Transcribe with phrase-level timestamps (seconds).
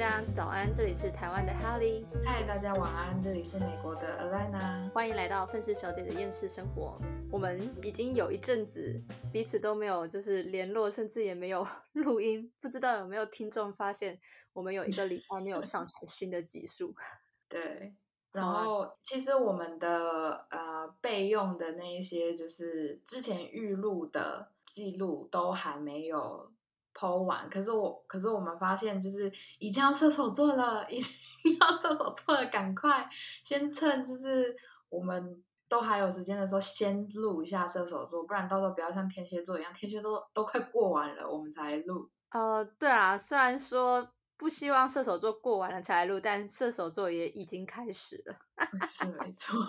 [0.00, 2.06] 家早安，这里是台湾的哈利。
[2.24, 4.90] 嗨，大家晚安，这里是美国的 Alana。
[4.92, 6.98] 欢迎来到愤世小姐的厌世生活。
[7.30, 8.98] 我们已经有一阵子
[9.30, 14.18] 彼此都没有就是联络，甚至也没有录音，不知道有没有听众发现
[14.54, 16.94] 我们有一个礼拜没有上传新的集数。
[17.46, 17.94] 对，
[18.32, 26.50] 然后其实我们的呃备用的那一些就是之前预录的记录都还没有。
[27.00, 31.16] 剖完，可是我，可是我们发现，就是已经要射手座了，已经
[31.58, 33.08] 要射手座了，赶快
[33.42, 34.54] 先趁就是
[34.90, 42.10] 我们都还有时间的时候，先录一下射手座，不然到时候不要像天蝎座一样，天蝎座都快过完了，我们才录。
[42.30, 48.36] 呃，对啊，虽然说不希望射手座过完了才录，但射手座也已经开始了，
[48.86, 49.56] 是没错。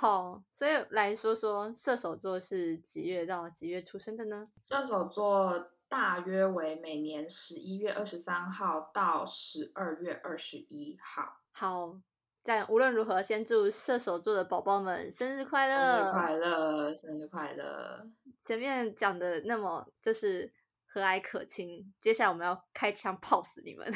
[0.00, 4.46] 好，所以来说说射手座是几月到几月出生的呢？
[4.62, 11.40] 射手座大约为每年十一月二十三号到十二月二十一号。
[11.50, 11.98] 好，
[12.44, 16.04] 但无论如何，先祝射手座的宝宝们生日快乐！
[16.04, 18.08] 生日快乐，生日快乐！
[18.44, 20.52] 前面讲的那么就是
[20.86, 23.92] 和蔼可亲，接下来我们要开枪炮死你们！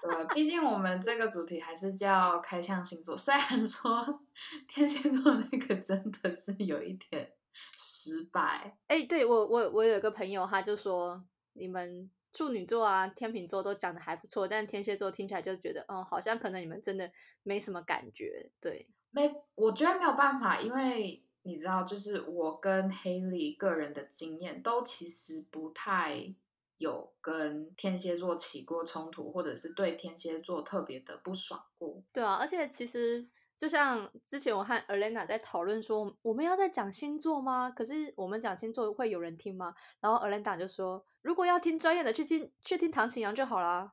[0.00, 3.16] 对，毕竟我们这个主题还是叫开向星座。
[3.16, 4.20] 虽然说
[4.68, 7.32] 天蝎座那个真的是有一点
[7.76, 8.76] 失败。
[8.86, 11.24] 哎，对我我我有一个朋友，他就说
[11.54, 17.10] 你们处女座啊、天秤座都讲的还不错，但天蝎座听起来就觉得，嗯，好像可能你们真的
[17.42, 18.50] 没什么感觉。
[18.60, 26.34] 对，没，我觉得没有办法，因为你知道，就是我跟 Haley 个人的经验都其实不太。
[26.78, 32.02] 有跟天蝎座起过冲突，或者是对天蝎座特别的不爽过。
[32.12, 37.70] 对啊，而且其实就像之前我和 Elena 在讨论说，我们要在讲星座吗？
[37.70, 39.74] 可是我们讲星座会有人听吗？
[40.00, 43.92] 然后 Elena 就说，如果要听专业的，去听去听唐启阳就好啦。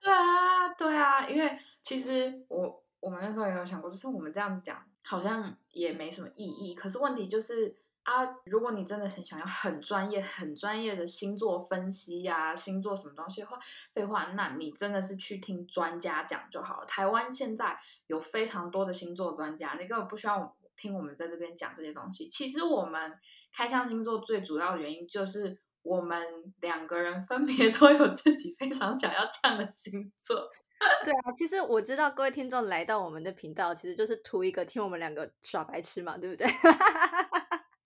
[0.00, 6.74] 对啊，对啊，因为其实我我们那时候也有想过，就是我们这样子讲好像也没什么意义。
[6.74, 7.74] 可是问题就是。
[8.06, 13.58] 啊，如果你真的很想要很专业、很专业的星座分析呀，星座什么东西的话，
[13.92, 16.86] 废话，那你真的是去听专家讲就好了。
[16.86, 22.28] 台湾现在有非常多的星座专家，你根本不需要听我们在这边讲这些东西。
[22.28, 23.18] 其实我们
[23.52, 26.24] 开箱星座最主要的原因就是我们
[26.60, 30.48] 两个人分别 都有自己非常想要这样的星座。
[31.02, 36.46] 对啊，其实我知道各位听众来到我们的频道，其实就是图一个听我们两个耍白痴嘛，对不对？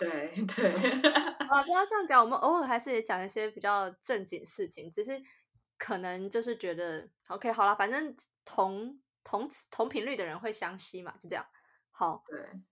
[0.00, 0.72] 对对，
[1.48, 5.20] 啊，不要这样讲，我们偶尔还是也讲一些比较正经事情，只是
[5.78, 11.46] 可能就是觉得，OK，好了，反正同同同频率的人会相吸嘛，就这样。
[11.90, 12.62] 好，对。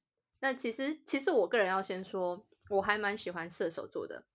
[0.40, 4.26] 那其实其实我个人要先说，我还蛮喜欢射手座的，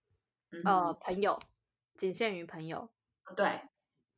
[0.65, 1.39] 呃，朋友
[1.95, 2.93] 仅限于朋友。
[3.35, 3.61] 对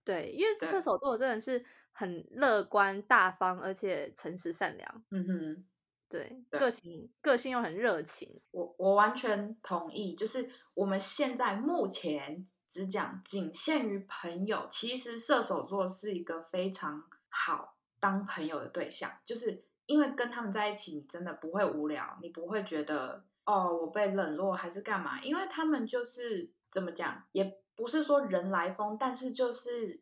[0.04, 5.06] 对，因为射手座真的是很乐观、大方，而且诚实、善良。
[5.12, 5.68] 嗯哼。
[6.16, 10.16] 对，个性个性又很热情，我我完全同意。
[10.16, 30.02] 就是我们现在目前只讲仅限于朋友，其实射手座是一个非常好当朋友的对象，就是因为跟他们在一起，你真的不会无聊，你不会觉得哦我被冷落还是干嘛，因为他们就是怎么讲，也不是说人来疯，但是就是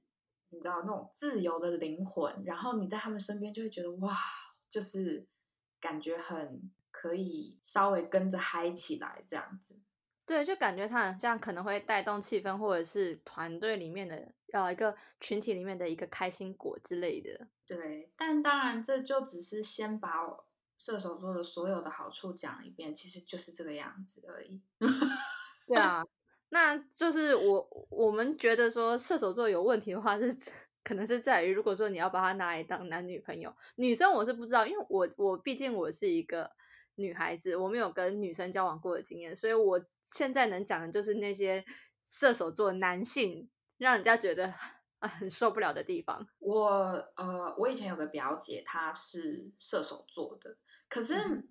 [0.50, 4.16] 你知道那种自由的灵魂，然后你在他们身边就会觉得哇，
[4.70, 5.26] 就是。
[5.84, 9.78] 感觉很可以稍微跟着嗨起来这样子，
[10.26, 17.50] 对，就感觉他这样可能会带动气氛，或者是团队里面的呃一个群体里面的一个开心果之类的。
[17.66, 20.10] 对，但当然这就只是先把
[20.78, 24.62] 射手座的所有的好处讲一遍，其实就是这个样子而已。
[25.68, 26.02] 对啊，
[26.48, 30.34] 那就是我我们觉得说射手座有问题的话是。
[30.84, 36.52] 可能是在于，如果说你要把他拿来当男女朋友，女生我是不知道，因为我我毕竟我是一个
[36.96, 41.64] 女孩子，我没有跟女生交往过的经验，所以我现在能讲的就是那些
[42.06, 44.54] 射手座男性让人家觉得
[45.00, 46.28] 啊很受不了的地方。
[46.40, 46.70] 我
[47.16, 50.58] 呃，我以前有个表姐，她是射手座的，
[50.90, 51.48] 可是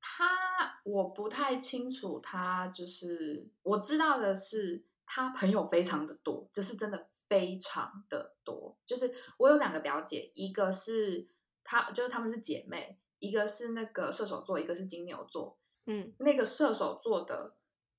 [0.00, 7.08] 她我不太清楚，她就是我知道的是，她朋友非常的多，就是真的。
[7.28, 11.28] 非常的多，就是我有两个表姐，一个是
[11.62, 15.58] 她，就是她们是姐妹，一个是那个射手座，一个是金牛座。
[15.84, 17.54] 嗯，那个射手座的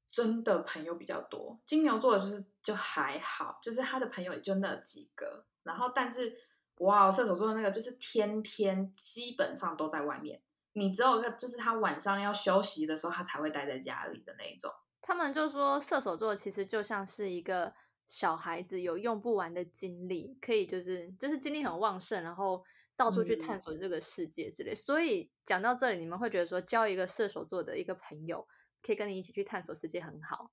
[0.08, 5.46] 真的朋友比较多，金牛座的就是就还好，就是他的朋友也就那几个。
[5.64, 6.36] 然后，但是
[6.78, 10.42] 哇，射手座的那个就是天天基本上都在外面，
[10.74, 14.72] 你只有就是他晚上要休息的时候，他才会待在家里的那一种。
[15.02, 17.74] 他们就说射手座其实就像是一个。
[18.10, 22.66] 小孩子有用不完的精力，可以就是就是精力很旺盛，然后
[22.98, 24.76] 到处去探嗯索这个世界之类。
[24.76, 28.48] 所以讲到这里，你们会觉得说交一个射手座的一个朋友，
[28.82, 30.52] 可以跟你一起去探索世界很好，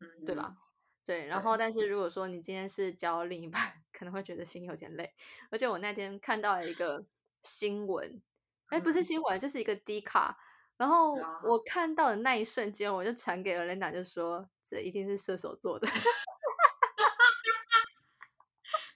[0.00, 0.56] 嗯，对吧？
[1.04, 3.60] 对，然后但是如果说你今天是交另一半，
[3.92, 5.12] 可能会觉得心有点累。
[5.50, 7.06] 而且我那天看到了一个
[7.42, 8.22] 新闻，
[8.68, 10.38] 哎，不是嗯新闻，就是一个 D 卡。
[10.78, 15.86] 然后啊我看到的那一瞬间，我就传给了 Linda，就说这一定是射手座的。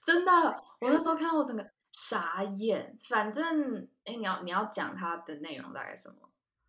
[0.08, 0.32] 真的，
[0.80, 2.96] 我那时候看到我整个傻眼。
[3.06, 6.14] 反正，哎，你要你要讲它的内容大概什么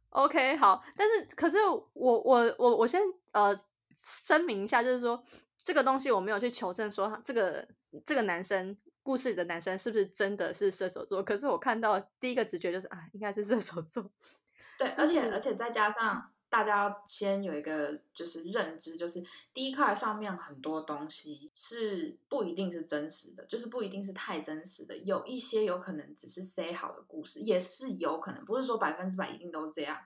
[0.09, 3.01] ？OK，好，但是可是我我我我先
[3.31, 3.57] 呃
[3.95, 5.24] 声明一下，就是说
[5.63, 7.65] 这个东西我没有去求证说这个
[8.06, 14.12] 这个男生故事里的男生是不是真的是射手座，可是我看到第一个直觉就是啊，应该是射手座。
[14.77, 19.24] 对，就是而且而且再加上大家先有一个就是认知，就是
[19.54, 29.98] D 卡上面很多东西是不一定是真实的，就是不一定是太真实的，有一些有可能只是 say 好的故事，也是有可能，不是说百分之百一定都是这样，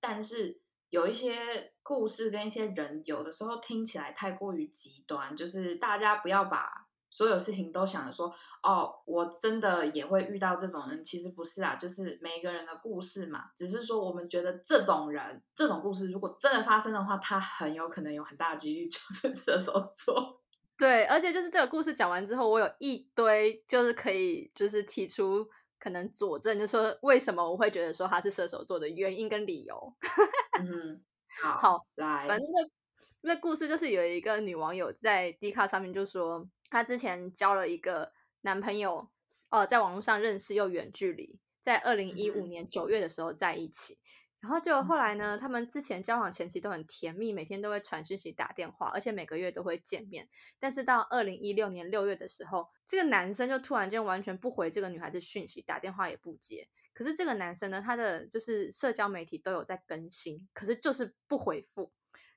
[0.00, 0.60] 但是。
[0.90, 6.79] 有一些故事跟一些人，有的时候听起来太过于极端，就是大家不要把
[7.10, 20.40] 所有事情都想着说，哦，我真的也会遇到这种人，其实不是啊，就是每一个人的故事嘛，只是说我们觉得这种人、这种故事，如果真的发生的话，他很有可能有很大的几率 就是射手座。
[20.78, 25.46] 对，而且就是这个故事讲完之后，我有一堆就是可以就是提出
[25.78, 29.94] 可能佐证，就说为什么我会觉得说他是射手座的原因跟理由。
[30.58, 31.02] 嗯，
[31.42, 39.10] 好，好来，反正那那故事就是有一个女网友在 D 卡上面就说，她之前交了一个男朋友，
[39.50, 43.98] 呃，在网络上认识又远距离，在二零一五嗯年九月的时候在一起。
[44.40, 50.30] 然后就后来呢，他们之前交往前期都很甜蜜，每天都会传讯息、打电话，而且每个月都会见面。
[50.58, 56.66] 但是到二零一六年六月的时候，这个男生就突然间完全不回这个女孩子讯息，打电话也不接。
[56.94, 61.92] 可是这个男生呢，他的就是社交媒体都有在更新，可是就是不回复。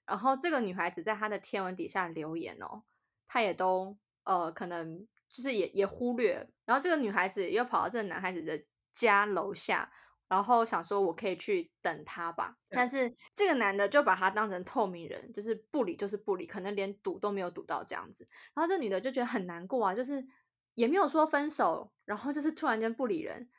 [0.05, 2.83] 然后这个女孩子在他的天文底下留言哦，
[3.29, 6.49] 他也都呃可能就是也也忽略。
[6.65, 9.91] 然后这个女孩子又跑到这个男孩子的家楼下，
[10.27, 12.57] 然后想说我可以去等他吧。
[12.69, 18.27] 但是这个男的就把他当成透明人，就是不理就是不理，可能连堵都没有堵到这样子。
[18.53, 20.25] 然后这女的就觉得很难过啊，就是
[20.73, 23.49] 也没有说分手，然后就是突然间不理人。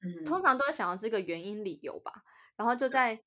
[0.00, 2.22] 嗯通常都会想到这个原因理由吧，
[2.56, 3.20] 然后就在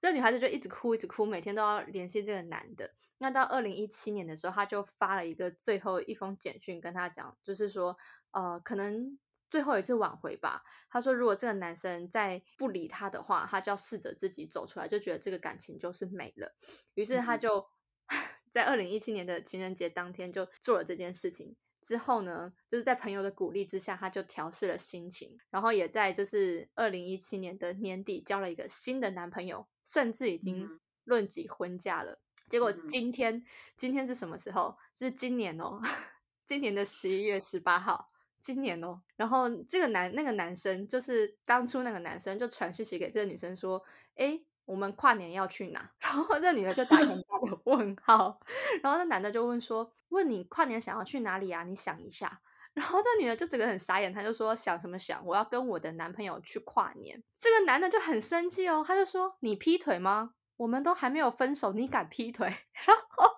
[0.00, 2.94] 这女孩子就一直哭一直哭，每天都要联系这个男的。
[3.18, 7.96] 那到二零一七年的时候，她就发了一个最后一封简讯跟他讲，就是说，
[8.32, 9.18] 呃，可能
[9.50, 10.62] 最后一次挽回吧。
[10.90, 16.54] 他说，如果这个男生再不理她的话，她就要试着自己走出来，就觉得这个感情就是没了。
[16.94, 17.66] 于是他嗯就
[18.52, 21.56] 在二零一七年的情人节当天就做了这件事情。
[21.86, 32.18] 之后呢，就是在朋友的鼓励之下，他就调试了心情，然后也在就是二零一七年的年底交了一个新的男朋友，甚至已经嗯论及婚嫁了。
[32.48, 33.44] 结果嗯今天，
[33.76, 34.76] 今天是什么时候？
[34.96, 35.80] 是今年哦，
[36.44, 38.10] 今年的十一月十八号，
[38.40, 39.00] 今年哦。
[39.14, 43.80] 然后这个男那个男生，就是当初那个男生就传讯息给这个女生说
[44.16, 48.40] ：“诶，我们跨年要去哪？” 然后这女的就打很大的问号，
[48.82, 51.64] 然后那男的就问说：“问你跨年想要去哪里啊？
[51.64, 52.40] 你想一下。”
[52.74, 55.24] 然后这女的就整个很傻眼，她就说：“想什么想？
[55.24, 60.32] 我要跟我的男朋友去跨年。”这个男的就很生气哦，他就说：“你劈腿吗？
[60.58, 62.48] 我们都还没有分手，你敢劈腿？”
[62.86, 63.30] 然后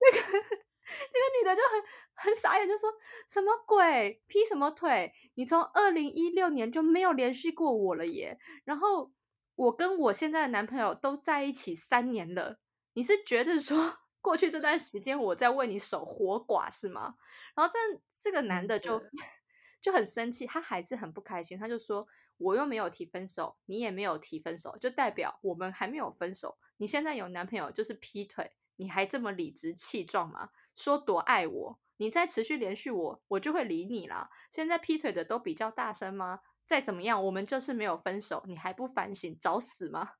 [0.00, 1.82] 那个 那个女的就很
[2.14, 2.90] 很傻眼，就说
[3.28, 5.12] 什么鬼劈什么腿？
[5.34, 8.36] 你从二零一六年就没有联系过我了耶。
[8.64, 9.12] 然后
[9.54, 12.58] 我跟我现在的男朋友都在一起三年了，
[12.94, 17.14] 你是觉得说过去这段时间我在为你守活寡是吗？
[17.54, 17.78] 然后这
[18.22, 19.10] 这个男的就的
[19.82, 26.58] 就很生气，他还是很不开心，他就说我又没有提分手，你也没有提分手，就代表我们还没有分手。
[26.76, 30.50] 你现在有男朋友就是劈腿，你还这么理直气壮吗？
[30.76, 34.28] 说多爱我，你再持续连续我，我就会理你了。
[34.50, 36.40] 现在劈腿的都比较大声吗？
[36.66, 40.10] 再怎么样，我们就是没有分手，你还不反省，找死吗？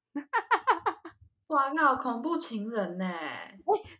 [1.51, 3.07] 哇，那恐怖情人呢？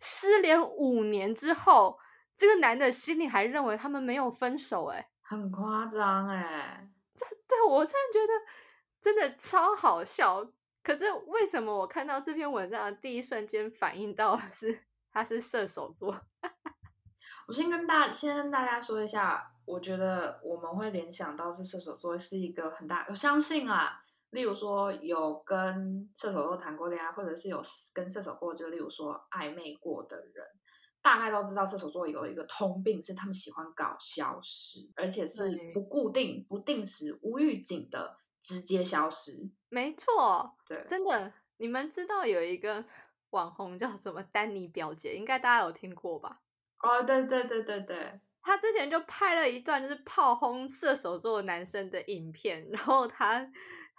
[0.01, 1.99] 失联五年之后，
[2.35, 6.87] 这个男的心里还认为他们没有分手、欸，很夸张哎。
[7.47, 8.33] 对我真的觉得
[9.01, 10.45] 真的超好笑。
[10.81, 14.81] 可是为什么我看到这篇文章的第一瞬间反应到的是
[15.11, 16.19] 他是射手座？
[17.47, 24.00] 我先跟大先跟大家说一下，我觉得我们会联想到是射手座是一个很大，我相信啊，
[24.31, 27.61] 例如说有跟射手座谈过恋爱，或者是有
[27.93, 30.45] 跟射手座就例如说暧昧过的人，
[31.01, 39.49] 大概都知道射手座有一个通病，是他们喜欢搞消失，而且是不固定、不定时、无预警的直接消失。
[39.69, 42.85] 没错，对，真的，你们知道有一个
[43.31, 46.41] 网红叫什么丹尼表姐，应该大家有听过吧？
[46.79, 53.47] 哦，对对对对对，他之前就拍了一段就是炮轰射手座男生的影片，然后他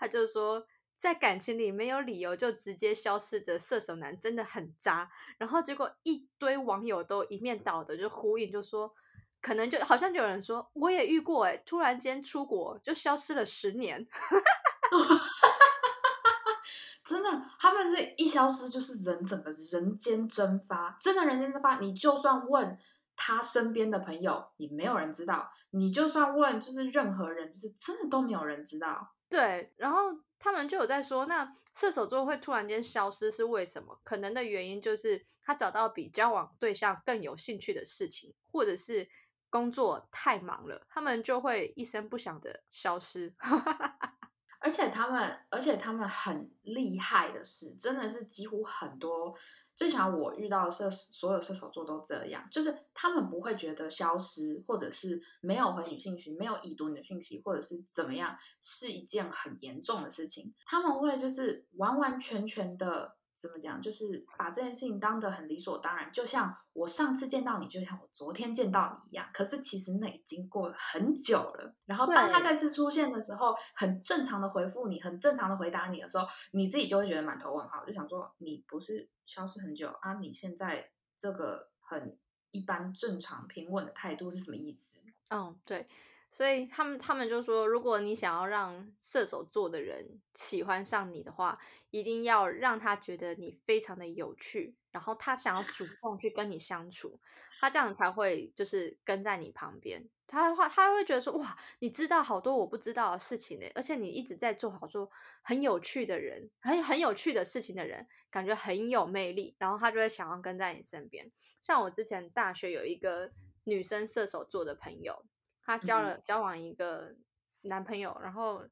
[0.02, 0.66] 他就说。
[0.98, 8.94] 在感情里没有理由就直接消失的射手男真的很渣，然后结果一堆网友都一面倒的就呼应，就说
[9.40, 14.06] 可能就好像就有人说我也遇过哎，突然间出国就消失了十年，
[17.04, 17.28] 真的，
[17.58, 21.80] 他们是一消失就是人整个人间蒸发，真的人间蒸发。
[21.80, 22.78] 你就算问
[23.16, 29.14] 他身边的朋友，也没有人知道；你就算问就是任何人，就是真的都没有人知道。
[29.28, 30.20] 对，然后。
[30.44, 34.00] 他们就有在说，那射手座会突然间消失是为什么？
[34.02, 39.08] 可能的原因就是他找到比交往对象更有兴趣的事情，或者是
[39.50, 43.32] 工作太忙了，他们就会一声不响的消失。
[44.58, 49.38] 而且他们，而且他们很厉害的是，真的是几乎很多。
[49.82, 60.54] 至少我遇到的射所有射手座都这样，就是他们不会觉得消失，或者是没有回你讯息，没有已读你的讯息，或者是怎么样，是一件很严重的事情。
[60.64, 63.16] 他们会就是完完全全的。
[63.42, 63.82] 怎么讲？
[63.82, 69.28] 就是把这件事情当得很理所当然，就像我上次见到你，就像我昨天见到你一样。
[69.34, 71.74] 可是其实那已经过了很久了。
[71.84, 80.14] 然后当他再次出现的时候，很正常的回复你，很正常的回答你的时候，你自己就会觉得满头问号，就想说你不是消失很久啊？
[80.20, 82.16] 你现在这个很
[82.52, 85.00] 一般、正常、平稳的态度是什么意思？
[85.30, 85.88] 嗯，对。
[86.32, 91.58] 所以他们他们就说，如果你想要让射手座的人喜欢上你的话，
[91.90, 97.20] 一定要让他觉得你非常的有趣，然后他想要主动去跟你相处，
[97.60, 100.08] 他这样才会就是跟在你旁边。
[100.26, 105.10] 他的话，他会觉得说，哇，你知道好多我不知道的事情呢，而且你一直在做好多
[105.42, 111.30] 很有趣的人，很很有趣的事情的人，感觉很有魅力，然后他就会想要跟在你身边。
[111.62, 113.32] 像我之前大学有一个
[113.64, 115.26] 女生射手座的朋友。
[115.64, 117.14] 她交了交往一个
[117.62, 118.68] 男朋友，然后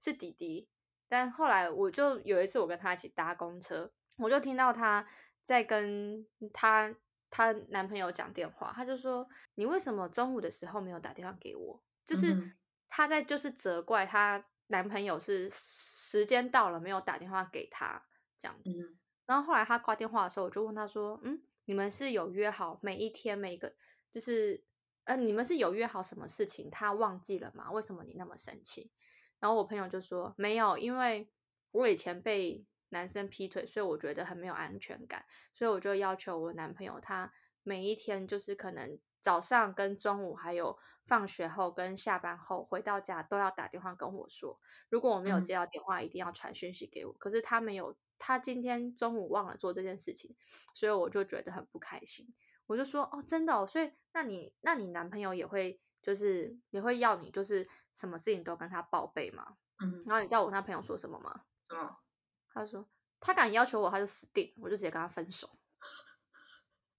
[0.00, 0.68] 是弟弟，
[1.08, 5.06] 但后来我就有一次我跟她一起搭公车，我就听到她
[5.44, 6.94] 在跟她
[7.30, 12.40] 她男朋友讲电话，她就说：“你为什么中午的时候没有打电话给我？”就是
[12.88, 18.06] 她在就是责怪她男朋友是时间到了没有打电话给她
[18.38, 18.78] 这样子。
[19.26, 23.74] 然后后来她挂电话的时候，我就问她说：“嗯，你们是有约好每一天每个
[24.12, 24.64] 就是？”
[25.08, 26.68] 呃，你们是有约好什么事情？
[26.70, 27.70] 他忘记了吗？
[27.72, 28.92] 为什么你那么生气？
[29.40, 31.32] 然后我朋友就说没有，因为
[31.70, 35.24] 我以前被男生劈腿，所以我觉得很没有安全感，
[35.54, 44.60] 所以我就要求我男朋友，他每一天就是可能早上跟中午，还有放学后跟下班后回到家都要打电话跟我说，
[44.90, 47.14] 如果我没有接到电话，一定要传讯息给我。
[47.14, 50.36] 可是他没有，他今天中午忘了做这件事情，
[50.74, 52.34] 所以我就觉得很不开心。
[52.68, 59.56] 我就说哦，真的哦，所以那你那你男朋友也会就是也会要你就是什么事情都跟他报备吗？
[59.80, 61.42] 嗯，然后你知道我那朋友说什么吗？
[61.74, 61.90] 嗯，
[62.52, 62.88] 他说
[63.20, 65.50] 他敢要求我，他就死定，我就直接跟他分手。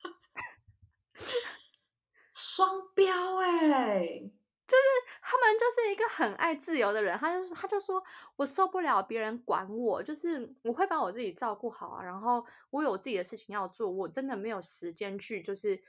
[2.34, 4.32] 双标哎。
[4.70, 4.84] 就是
[5.24, 8.04] 他们就是一个很爱自由的人，他就他就说
[8.36, 15.82] 我受不了别人管我，就是我会把我自己照顾好啊，然后我有自己的事情要做，我真的没有时间去就是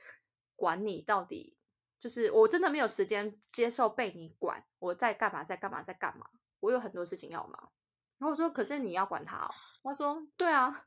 [0.56, 1.58] 管你到底，
[2.00, 6.26] 就是我真的没有时间接受被你管，我在干嘛在干嘛在干嘛，
[6.60, 7.70] 我有很多事情要忙。
[8.18, 10.86] 然后我说可是你要管他哦，他说对啊，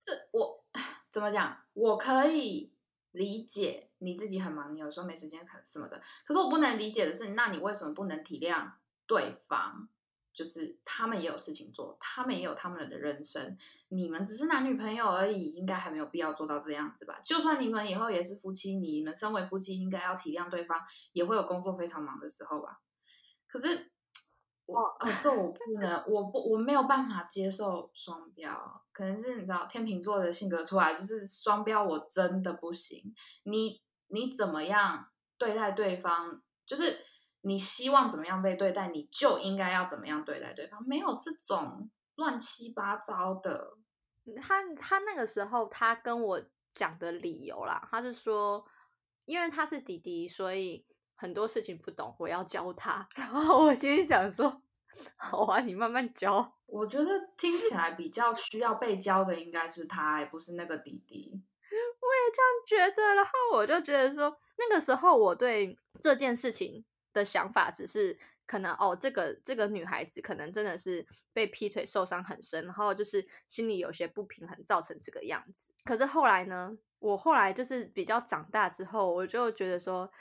[0.00, 0.64] 这我
[1.12, 2.73] 怎么讲，我可以。
[3.14, 6.00] 理解你自己很忙，你有时候没时间看什么的。
[6.26, 8.72] 可是我不能理解的是，那你为什么不能体谅
[9.06, 9.88] 对方？
[10.32, 13.56] 就是他们也有事情做，他们也有他们的人生。
[13.88, 17.20] 你们只是男女朋友而已，应该还没有必要做到这样子吧？
[17.24, 20.80] 就算你们以后也是夫妻，你们身为夫妻，应该要体谅对方，
[21.12, 22.80] 也会有工作非常忙的时候吧？
[23.46, 23.90] 可是。
[24.66, 28.83] 我啊，这我不能，我不，我没有办法接受双标。
[28.94, 33.12] 可能是你知道天秤座的性格出来，就是双标，我真的不行。
[33.42, 37.04] 你你怎么样对待对方，就是
[37.42, 43.76] 你希望怎么样被对待，你就应该要怎么样对待对方，没有这种乱七八糟的。
[44.40, 48.64] 他他那个时候他跟我讲的理由啦，他是说，
[49.26, 50.86] 因为他是弟弟，所以。
[51.16, 53.08] 很多事情不懂，我要教他。
[53.14, 54.60] 然后我心里想说
[55.16, 61.42] ：“好 啊，你慢慢教。”我觉得听起来比较需要被教的应该是他，不是那个弟弟。
[61.70, 63.14] 我也这样觉得。
[63.14, 68.18] 然后我就觉得说，那个时候我对这件事情的想法只是。
[68.46, 75.72] 可能哦，这个这个女孩子可能真的是被劈腿受伤很深，然后就是心里有些不平衡，造成这个样子。
[75.82, 80.12] 可是后来呢，我后来就是比较长大之后，我就觉得说，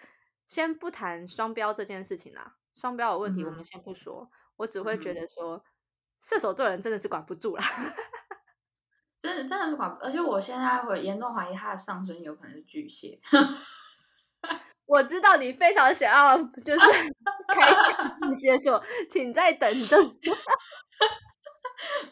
[0.48, 4.32] 先不谈双标这件事情啦，双标的问题我们先不说，
[4.64, 5.62] 我只会觉得说，
[6.22, 7.64] 射手座人真的是管不住啦，
[9.20, 13.20] 真的真的是管，而且我现在会严重怀疑他的上升有可能是巨蟹。
[14.86, 16.80] 我知道你非常想要就是
[17.54, 20.18] 开启巨蟹座，请再等等。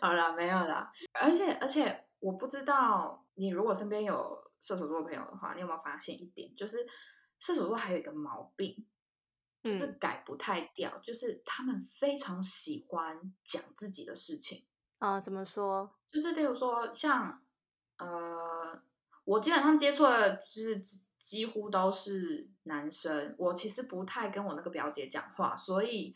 [0.01, 0.91] 好了，没有啦。
[1.13, 6.85] 而且而且，我不知道你如果身边有射手座朋友的话，你有没有发现一点，就是
[7.39, 8.85] 射手座还有一个毛病，
[9.63, 14.63] 就是改不太掉，就是他们非常喜欢讲自己的事情
[14.99, 15.19] 啊。
[15.19, 15.89] 怎么说？
[16.11, 17.41] 就是例如说，像
[17.97, 18.81] 呃，
[19.23, 20.81] 我基本上接触的是。
[21.21, 26.15] 几乎都是男生，我其实不太跟我那个表姐讲话，所以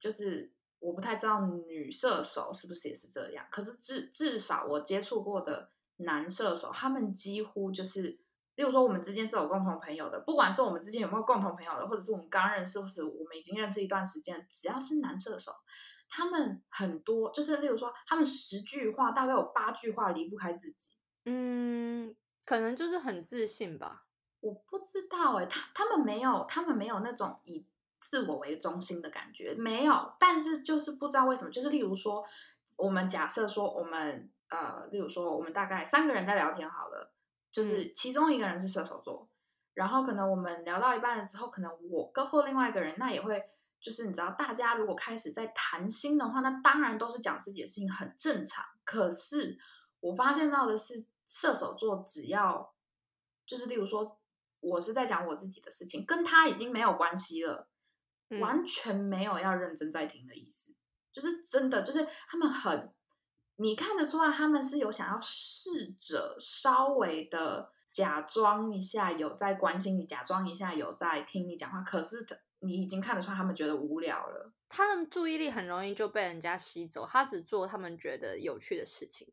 [0.00, 3.46] 就是我不太知道女射手是不是也是这样。
[3.48, 8.18] 可是至至少我接触过的男射手，他们几乎就是，
[8.60, 15.50] 例如说我们之间是有共同朋友的，不管是我们之间有没有共同朋友的，或者是我们刚认识，或是我们已经认识一段时间，只要是男射手，
[16.10, 20.90] 他们很多就是例如说，他们十句话大概有八句话离不开自己。
[21.24, 22.14] 嗯，
[22.44, 24.04] 可能就是很自信吧。
[24.40, 27.64] 我不知道哎，他他们没有，他们没有那种以
[27.96, 30.12] 自我为中心的感觉，没有。
[30.20, 32.22] 但是就是不知道为什么，就是例如说，
[32.76, 37.10] 我们假设说，我们呃，例如说，我们大概三个人在聊天好了，
[37.52, 39.28] 就是其中一个人是射手座，
[39.74, 43.42] 然后可能我们聊到一半了之后，可能我跟或另外一个人，那也会
[43.80, 48.64] 就是你知道，大家如果开始在谈心的话，那当然都是讲自己的事情，很正常。
[48.84, 49.58] 可是
[50.00, 52.74] 我发现到的是，射手座只要
[53.46, 54.16] 就是例如说。
[54.62, 57.66] 我是在讲我自己的事情，跟他已经没有关系了，
[58.42, 60.74] 完全没有要认真在听的意思。
[61.14, 62.92] 就是真的，就是他们很，
[63.60, 71.82] 你看得出来，他们是有想要试着稍微的假装一下有在关心你，假装一下有在听你讲话。
[71.82, 72.26] 可是
[72.60, 79.28] 你已经看得出来，他们觉得无聊了，他的注意力很容易就被人家吸走，他只做他们觉得有趣的事情。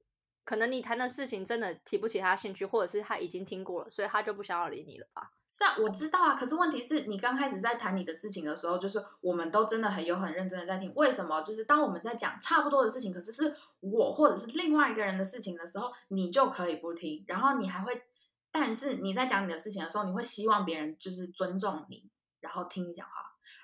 [0.48, 5.30] 可能你谈的事情真的提不起他兴趣，或者是他已经听过了，所以他就不想要理你了吧？
[5.46, 6.36] 是啊，我知道啊。
[6.36, 10.90] 可是问题是你刚开始在谈你的事情的时候，就是我们都真的很有很认真的在听。
[10.96, 11.42] 为什么？
[11.42, 18.04] 就是当我们在讲差不多的事情，可是是我或者是另外一个人的事情的时候，你就可以不听，然后你还会，
[18.50, 23.12] 但是你在讲你的事情的时候，你会希望别人就是尊重你，然后听你讲话。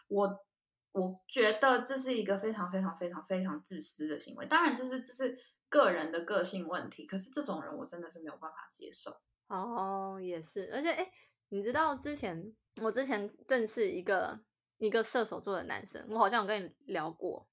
[0.09, 0.45] 我
[0.91, 4.45] 我觉得这是一个非常非常非常非常自私的行为。
[4.47, 5.39] 当然，就是这是。
[5.73, 9.09] 个人的个性问题，可是这种人我真的是没有办法接受。
[9.47, 11.11] 哦，也是，而且哎，
[11.49, 14.39] 你知道之前我之前认识一个
[14.77, 17.47] 一个射手座的男生，我好像有跟你聊过。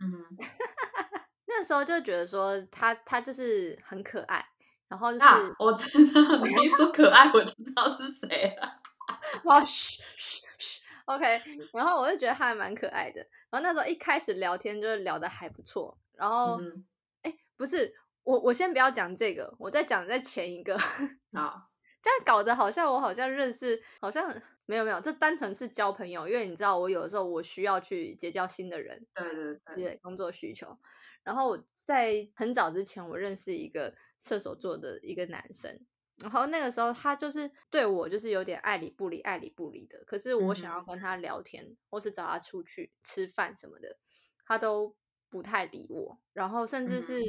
[0.00, 0.10] 嗯，
[1.46, 4.44] 那时候就觉得说他他就是很可爱，
[4.88, 8.80] 然后就是我知道你一说可爱我就知道是谁了。
[9.44, 11.40] 哇嘘嘘嘘，OK，
[11.72, 13.24] 然后我就觉得他还蛮可爱的。
[13.48, 16.60] 然后那时候一开始聊天就聊的还不错，然后。
[17.60, 20.78] 不是我，我先不要讲这个，我在讲在前一个。
[21.34, 21.68] 好，
[22.00, 26.26] 这样搞得好像我好像认识，好像没有没有，这单纯是交朋友。
[26.26, 30.78] 因为你知道，我有的时候我需要去结交新的人，对对对，工作需求。
[31.22, 35.84] 然后我在很早之前，我认识一个射手座的一个男生，
[36.16, 40.02] 然后那个时候他就是对我就是有点爱理不理、爱理不理的。
[40.06, 43.98] 可是我想要跟他聊天，或是找他出去吃饭什么的，
[44.46, 44.96] 他都
[45.28, 47.20] 不太理我，然后甚至是。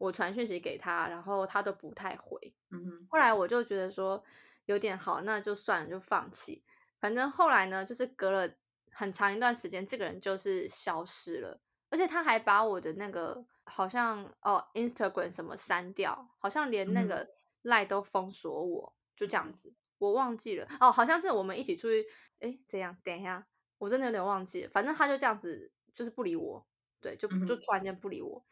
[0.00, 2.54] 我传讯息给他，然后他都不太回。
[2.70, 4.24] 嗯哼，后来我就觉得说
[4.64, 6.64] 有点好，那就算了，就放弃。
[6.98, 8.50] 反正后来呢，就是隔了
[8.92, 11.60] 很长一段时间，这个人就是消失了，
[11.90, 17.28] 而且他还把我的那个好像哦 Instagram 什么删掉，好像连那个
[17.60, 19.74] 赖都封锁我，就这样子。
[19.98, 22.06] 我忘记了哦，好像是我们一起出去，
[22.38, 22.96] 哎，怎样？
[23.04, 24.70] 等一下，我真的有点忘记了。
[24.72, 26.66] 反正他就这样子，就是不理我，
[27.02, 28.42] 对，就就突然间不理我，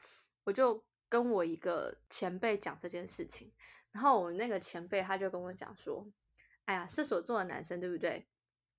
[0.44, 0.84] 我就。
[1.08, 3.52] 跟我一个前辈讲这件事情，
[3.92, 6.06] 然后我那个前辈他就跟我讲说
[6.66, 8.28] ：“哎呀，射手座的男生对不对？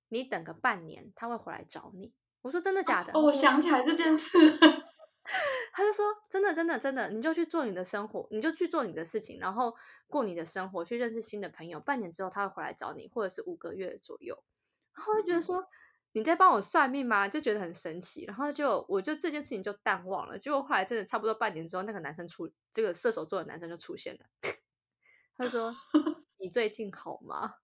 [0.08, 4.38] 你等个半年他会回来找你。”我说：“真的假的？”哦，我想起来这件事，
[5.72, 9.74] 他就说：“真的，真的，真的，你就去做你的生活，你就去做你的事情，然后
[10.08, 11.80] 过你的生活，去认识新的朋友。
[11.80, 14.44] 半年之后他会回来找你，或者是五个月左右。”
[14.94, 15.66] 然后就觉得说。
[16.12, 17.28] 你在帮我算命吗？
[17.28, 20.38] 就觉得很神奇，然后就我就这件事情就淡忘了。
[20.38, 24.20] 结果后来真的差不多半年之后，那个男生出这个射手座的男生就出现了。
[25.36, 25.74] 他说：
[26.38, 27.54] “你最近好吗？”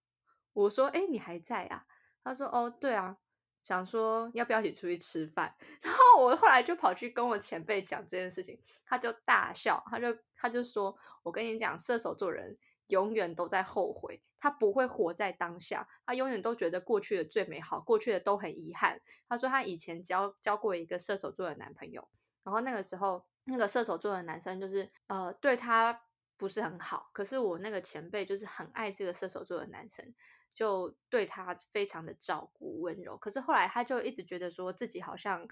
[0.54, 1.85] 我说：“哎，你还在啊？”
[2.24, 3.18] 他说：“哦，对啊，
[3.62, 5.54] 想说要不要一起出去吃饭。
[5.82, 12.56] ”然后我后来就跑去跟我前辈讲这件事情，他就大笑，他就他就说：“我跟你讲，射手座人
[12.88, 22.09] 永远都在后悔，他不会活在当下，他永远都觉得过去的最美好，过去的都很遗憾。”他说他以前交交过一个射手座的男朋友，
[22.42, 26.03] 然后那个时候那个射手座的男生就是呃对他
[26.37, 30.14] 不是很好，可是我那个前辈就是很爱这个射手座的男生。
[30.55, 35.46] 就对他非常的照顾温柔，可是后来他就一直觉得说自己好像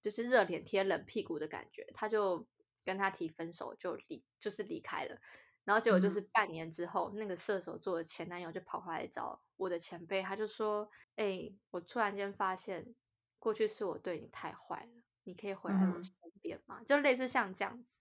[0.00, 2.48] 就是热脸贴冷屁股的感觉，他就
[2.82, 5.18] 跟他提分手，就离就是离开了。
[5.68, 12.94] 然后结果就是半年之后，那个射手座的前男友就跑回来找我的前辈，他就说：“哎，我突然间发现
[13.38, 17.96] 过去是我对你太坏了，你可以回来我身边吗？”就类似像这样子，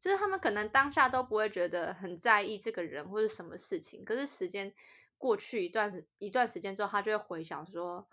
[0.00, 4.74] 就是他们可能当下都不会觉得很在意这个人或者什么事情，可是时间。
[5.16, 8.06] 过去一段时一段时间之后，他就会回想说：“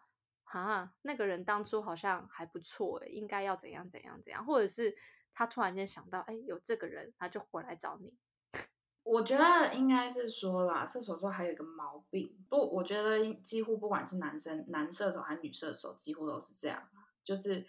[0.46, 4.96] 啊，那个人当初好像还不错，应该要怎样怎样怎样。”或者是
[5.34, 8.14] 他突然间想到：“哎，有这个人，他就回来找你。”
[9.04, 16.82] 我觉得应该是说啦，射手座还有一个毛病，不，我觉得几乎不管是男生男射手还是女射手，几乎都是这样，
[17.24, 17.66] 就是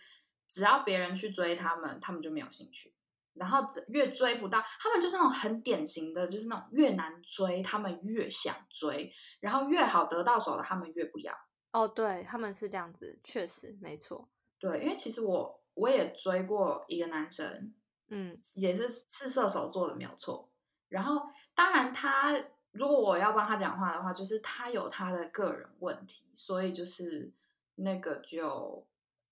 [0.46, 2.94] 只要别人去追他们，他们就没有兴趣。
[3.34, 11.34] 然后越追不到，他们就是那种很典型的，就是那种越难追，他们越想追，然后越好得到手的，他们越不要。
[11.72, 14.28] 哦，对，他们是这样子，确实没错。
[14.58, 17.72] 对，因为其实我我也追过一个男生，
[18.10, 20.51] 嗯，也是是射手座的，没有错。
[20.92, 21.22] 然后
[21.54, 22.38] 当然他
[22.70, 27.32] 如果我要帮他讲话的话，就是他有他的个人问题，所以就是
[27.74, 28.86] 那个就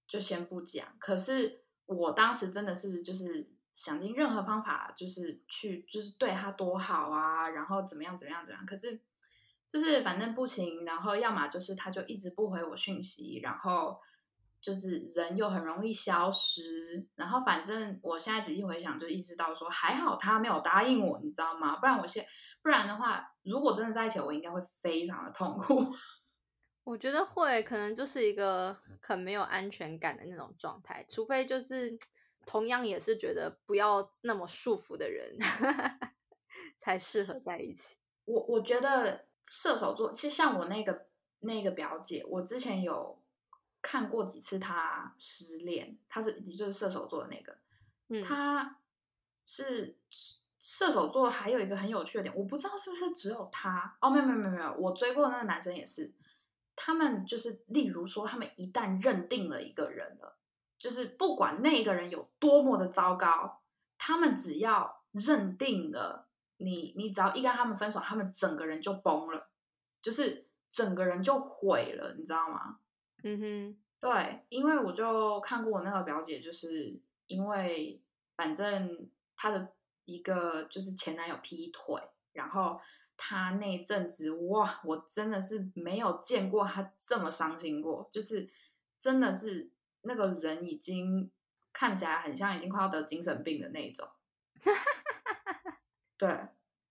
[0.09, 0.87] 就先不讲。
[0.99, 3.49] 可是我当时真的是就是。
[3.73, 8.67] 想尽任何方法，就是去，就是对他多好啊，然后怎么样怎么样怎么样。
[8.67, 9.01] 可是
[9.69, 13.99] 就是反正不行，然后要么就是他就一直不回我讯息，然后
[14.61, 17.07] 就是人又很容易消失。
[17.15, 21.77] 然后反正我现在仔细回想，就意识到说还好他没有答应我，你知道吗？
[21.77, 22.27] 不然我现
[22.63, 25.85] 不然的话，如果真的在一起，我应该会非常的痛苦。
[26.85, 31.99] 我觉得会，可能就是一个很没有安全感的那种状态，除非就是。
[32.47, 35.37] 同样也是觉得不要那么束缚的人，
[36.79, 37.99] 才适合在一起。
[38.25, 41.07] 我我觉得射手座，其实像我那个
[41.41, 43.20] 那个表姐，我之前有
[43.83, 47.57] 看过几次他失恋，他是就是射手座的那个，
[48.09, 48.79] 嗯，他
[49.45, 49.97] 是
[50.61, 56.13] 射手座，还有一个很有趣的点，我不知道是不是只有他哦，没有没有没有没有，我追过的那个男生也是，
[56.77, 60.37] 他们就是例如说，他们一旦认定了一个人了。
[60.79, 63.61] 就是不管那个人有多么的糟糕，
[63.99, 69.51] 他们只要认定了你，你只要一跟他们分手，他们整个人就崩了，
[70.01, 72.79] 就是整个人就毁了，你知道吗？
[73.23, 78.03] 嗯哼，对，因为我就看过我那个表姐，就是因为
[78.37, 79.73] 反正她的
[80.05, 82.01] 一个就是前男友劈腿，
[82.33, 82.81] 然后
[83.17, 88.51] 她那阵子哇，我真的是没有见过她这么伤心过，就是
[88.99, 89.71] 真的是。
[90.03, 91.31] 那个人已经
[91.75, 94.09] 看起来很像已经快要得精神病的那种，
[96.17, 96.49] 对。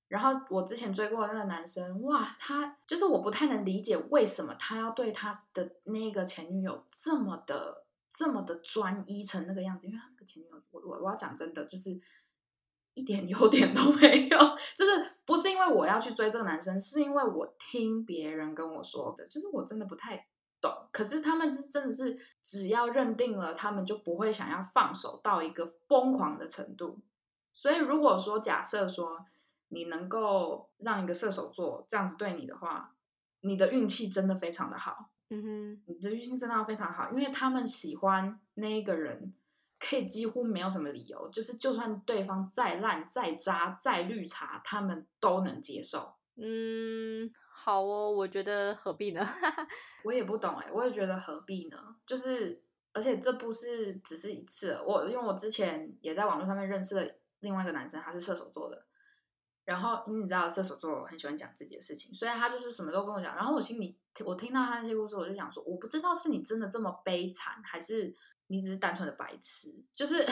[0.10, 11.98] 然后我之前追过那个男生，哇，他就是我不太能理解为什么他要对他的那个前女友这么的这么的专一成那个样子，因为他那个前女友，我我我要讲真的，就是
[12.96, 14.38] 一点 优点都没有，
[14.76, 20.28] 就是不是因为我要去追这个男生，是因为我听别人跟我说的，就是我真的不太。
[20.62, 27.00] 懂，可是他们是真的是，只要认定了，他们就不会想要放手到一个疯狂的程度。
[27.54, 29.26] 所以，如果说假设说
[29.70, 32.96] 你能够让一个射手座这样子对你的话，
[33.42, 35.12] 你的运气真的非常的好。
[35.30, 39.34] 嗯哼，你的运气真的非常好，因为他们喜欢那一个人，
[39.80, 46.16] 可以几乎没有什么理由，就是就算对方再烂、再渣、再绿茶，他们都能接受。
[46.36, 47.32] 嗯。
[47.62, 49.28] 好哦，我觉得何必呢？
[50.04, 51.78] 我也不懂哎，我也觉得何必呢？
[52.08, 54.82] 就是，而且这不是只是一次。
[54.88, 58.86] 我因为我之前也在网络上面认识了另外一个男生，他是射手座的。
[59.70, 63.36] 然后你知道射手座很喜欢讲自己的事情，所以他就是什么都跟我讲。
[63.36, 68.16] 然后我心里我听到他那些故事，我就想说，我不知道是你真的这么悲惨，还是
[68.48, 69.76] 你只是单纯的白痴。
[69.94, 70.26] 就是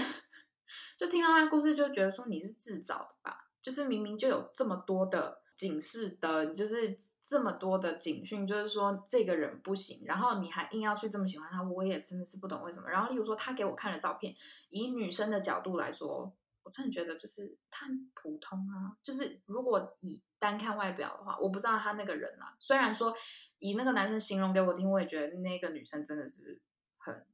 [0.98, 3.50] 就听到他故事，就觉得说你是自找的吧？
[3.62, 7.00] 就是明明就有这么多的警示灯，就是。
[7.30, 12.90] 这么多的警讯，就是说这个人不行，然后你还硬要去这么喜欢他，我也真的是不懂为什么。
[12.90, 14.34] 然后，例如说他给我看了照片，
[14.70, 16.32] 以女生的角度来说，
[16.68, 18.92] 我真的觉得就是他很普通啊。
[19.02, 22.54] 就是如果以单看外表的话，我不知道他那个人啊。
[22.60, 23.16] 虽然说
[23.60, 26.62] 以那个男生形容给我听，我也觉得那个女生真的是
[26.98, 27.26] 很，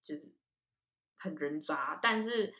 [0.00, 0.32] 就是
[1.18, 2.54] 很人渣，但是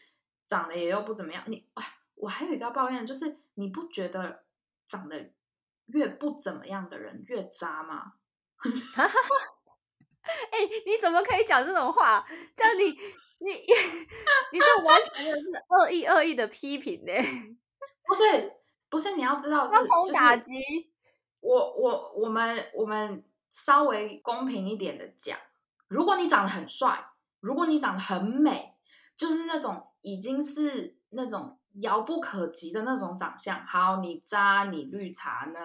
[0.44, 1.44] 长得也又不怎么样。
[1.46, 4.44] 你哎，我还有一个抱怨，就是你不觉得
[4.88, 5.30] 长得
[5.86, 8.14] 越不怎么样的人越渣吗？
[10.24, 12.26] 哎，你怎么可以讲这种话？
[12.56, 12.98] 这样你
[13.38, 13.50] 你
[14.52, 17.12] 你这完全的是 恶意恶意的批评呢？
[18.06, 18.52] 不是
[18.88, 19.74] 不是，你要知道是
[20.12, 20.50] 打击。
[21.40, 25.38] 我我我们我们稍微公平一点的讲，
[25.88, 27.04] 如果你长得很帅，
[27.40, 28.74] 如果你长得很美，
[29.16, 33.64] 就是那种已经是那种遥不可及的那种长相。
[33.66, 35.60] 好，你渣你绿茶呢？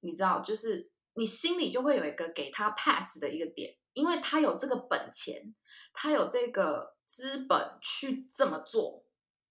[0.00, 3.76] 你知道，就是你心里就会有一个给他 pass 的一个点。
[3.92, 5.54] 因为他有这个本钱，
[5.92, 9.04] 他有这个资本去这么做，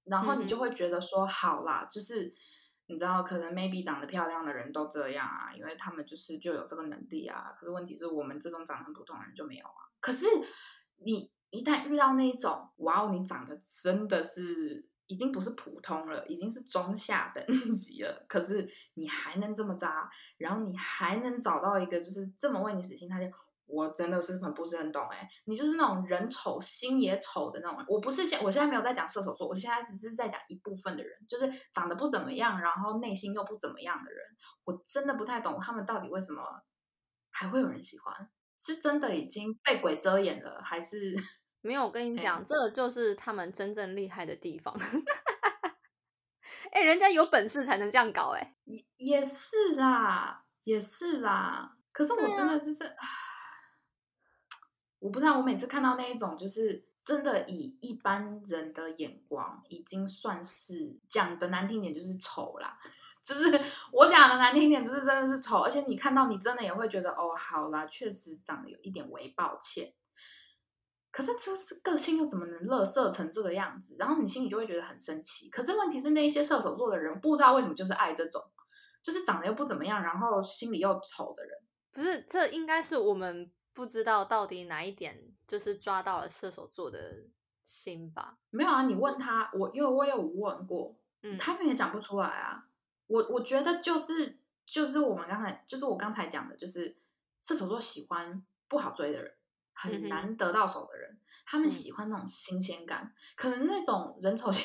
[0.05, 2.33] 然后你就会觉得说，好啦，就是
[2.87, 7.53] 你知道，可能 maybe 长得漂亮的人都这样啊，因为他们就是就有这个能力啊。
[7.55, 9.93] 可是问题是我们这种长得很普通的人就没有啊。
[9.99, 10.25] 可是
[11.03, 17.45] 你一旦遇到那一种，哇哦，你长得真的是已经不是普通了，已经是中下等
[17.75, 23.31] 级了，可是你还能这么渣，然后你还能找到一个就是这么为你死心塌地。
[23.71, 27.83] 我真的是很不是很懂哎，你就是那种人丑心也丑的那种。
[27.87, 34.21] 我不是现我现在没有在讲射手座，我现在只是在讲一部分的人，就是长得不怎么样，然后内心又不怎么样的人。
[34.65, 36.43] 我真的不太懂他们到底为什么
[37.31, 38.29] 还会有人喜欢，
[38.59, 41.15] 是真的已经被鬼遮眼了，还是
[41.61, 41.85] 没有？
[41.85, 44.75] 我跟你讲，这就是他们真正厉害的地方。
[46.73, 51.77] 哎，人家有本事才能这样搞哎，也也是啦，也是啦。
[51.91, 52.79] 可是我真的就是。
[55.01, 62.77] 我不知道，我每次看到那一种，就是真的以一般人的眼光，已经算是讲的难听点就是丑啦。
[63.25, 63.59] 就是
[63.91, 65.57] 我讲的难听点，就是真的是丑。
[65.57, 69.91] 而且你看到，你真的也会觉得，哦，好啦，确实长得有一点微抱歉。
[71.11, 73.95] 可是这是个性又怎么能乐色成这个样子？
[73.97, 75.49] 然后你心里就会觉得很生气。
[75.49, 78.39] 可是问题是，那一些射手座的人不知道为什么就是爱这种，
[79.01, 81.57] 就是长得又不怎么样，然后心里又丑的人。
[81.91, 83.51] 不是，这应该是我们。
[83.73, 87.23] 不知道到底哪一点就是抓到了射手座的
[87.63, 88.37] 心吧？
[88.49, 92.67] 没有啊，你问他，我因为我有问过，嗯，他们也讲不出来啊。
[93.07, 96.95] 我我觉得就是就是我们刚才就是我刚才讲的，就是
[97.41, 99.33] 射手座喜欢不好追的人，
[99.73, 103.13] 很难得到手的人，他们喜欢那种新鲜感。
[103.35, 104.57] 可能那种人丑的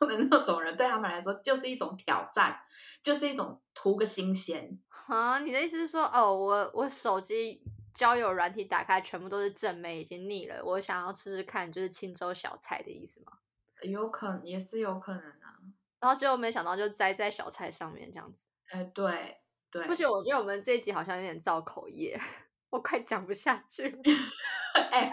[0.00, 2.58] 那种人，对他们来说就是一种挑战，
[3.02, 4.78] 就是一种图个新鲜。
[5.06, 7.62] 啊，你的意思是说，哦，我我手机。
[8.00, 10.64] 交友软体打开，全部都是正妹，已经腻了。
[10.64, 13.32] 我想要试试看，就是青州小菜的意思吗？
[13.82, 15.60] 有可能，也是有可能啊。
[16.00, 18.38] 然后结果没想到，就栽在小菜上面这样子。
[18.70, 19.86] 哎，对对。
[19.86, 22.18] 不行，我觉得我们这一集好像有点造口业，
[22.72, 23.98] 我快讲不下去了。
[24.90, 25.12] 哎，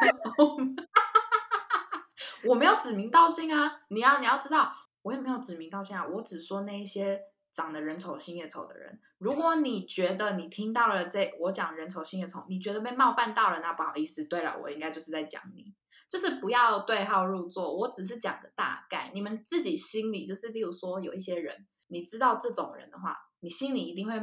[2.47, 3.81] 我没有指名道姓啊！
[3.89, 4.71] 你要你要知道，
[5.01, 7.21] 我也没有指名道姓啊，我只说那一些。
[7.57, 14.25] 长得人丑心也丑的人，如果你觉得你听到了这我讲人丑心也丑，你觉得被冒犯到了，那不好意思。
[14.25, 15.73] 对了，我应该就是在讲你，
[16.07, 17.75] 就是不要对号入座。
[17.75, 24.21] 我只是讲个大概，你们自己心里就是，例如说有一些人，你知道这种人的话，你心里一定会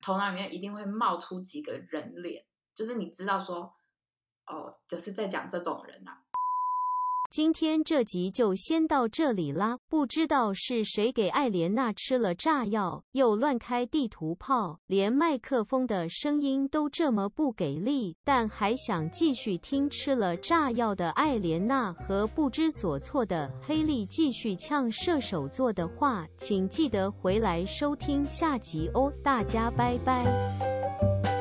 [0.00, 2.44] 头脑里面一定会冒出几个人脸，
[2.76, 3.74] 就是你知道说，
[4.46, 6.22] 哦，就是在讲这种人啊。
[7.30, 9.76] 今天这集就先到这里啦！
[9.86, 29.12] 不知道是谁给艾莲娜吃了炸药，又乱开地图炮，连麦克风的声音都这么不给力，但还想继续听吃了炸药的艾莲娜和不知所措的黑莉继续呛射手座的话，请记得回来收听下集哦！
[29.22, 31.37] 大家拜拜。